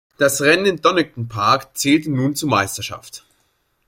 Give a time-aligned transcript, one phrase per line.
[0.17, 3.23] Das Rennen in Donington Park zählte nun zur Meisterschaft.